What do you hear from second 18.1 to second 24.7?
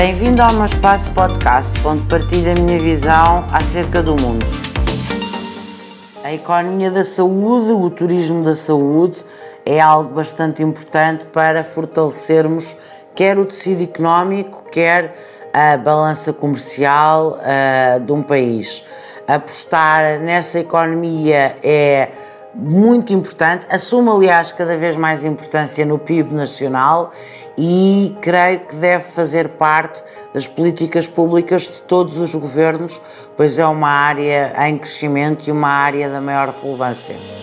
um país. Apostar nessa economia é muito importante, assume, aliás,